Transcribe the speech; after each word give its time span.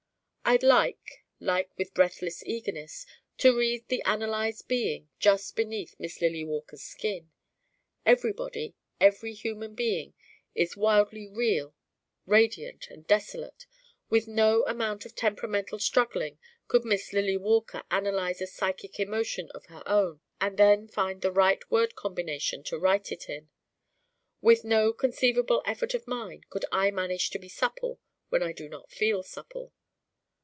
I'd 0.43 0.63
like 0.63 1.23
like 1.39 1.77
with 1.77 1.93
breathless 1.93 2.43
eagerness 2.45 3.05
to 3.37 3.57
read 3.57 3.87
the 3.87 4.01
analyzed 4.03 4.67
being 4.67 5.07
just 5.17 5.55
beneath 5.55 5.95
Miss 5.97 6.19
Lily 6.19 6.43
Walker's 6.43 6.83
skin. 6.83 7.31
Everybody 8.05 8.75
every 8.99 9.31
human 9.31 9.75
being 9.75 10.13
is 10.53 10.75
wildly 10.75 11.25
Real: 11.29 11.73
radiant 12.25 12.89
and 12.89 13.07
desolate. 13.07 13.65
With 14.09 14.27
no 14.27 14.65
amount 14.65 15.05
of 15.05 15.15
temperamental 15.15 15.79
struggling 15.79 16.37
could 16.67 16.83
Miss 16.83 17.13
Lily 17.13 17.37
Walker 17.37 17.83
analyze 17.89 18.41
a 18.41 18.47
psychic 18.47 18.99
emotion 18.99 19.49
of 19.51 19.67
her 19.67 19.83
own 19.85 20.19
and 20.41 20.57
then 20.57 20.89
find 20.89 21.21
the 21.21 21.31
right 21.31 21.63
word 21.71 21.95
combination 21.95 22.61
to 22.65 22.77
write 22.77 23.09
it 23.09 23.29
in. 23.29 23.47
With 24.41 24.65
no 24.65 24.91
conceivable 24.91 25.61
effort 25.65 25.93
of 25.93 26.09
mine 26.09 26.43
could 26.49 26.65
I 26.73 26.91
manage 26.91 27.29
to 27.29 27.39
be 27.39 27.47
supple 27.47 28.01
when 28.27 28.43
I 28.43 28.51
do 28.51 28.67
not 28.67 28.91
feel 28.91 29.23
supple. 29.23 29.71